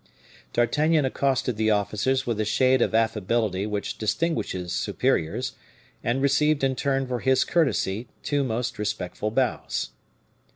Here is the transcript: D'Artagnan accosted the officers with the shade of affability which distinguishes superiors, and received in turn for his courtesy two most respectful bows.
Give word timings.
D'Artagnan 0.53 1.05
accosted 1.05 1.57
the 1.57 1.69
officers 1.69 2.25
with 2.25 2.37
the 2.37 2.43
shade 2.43 2.81
of 2.81 2.95
affability 2.95 3.67
which 3.67 3.99
distinguishes 3.99 4.73
superiors, 4.73 5.53
and 6.03 6.23
received 6.23 6.63
in 6.63 6.75
turn 6.75 7.05
for 7.05 7.19
his 7.19 7.43
courtesy 7.43 8.07
two 8.23 8.43
most 8.43 8.79
respectful 8.79 9.29
bows. 9.29 9.91